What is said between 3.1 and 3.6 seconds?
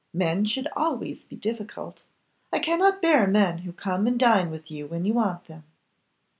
men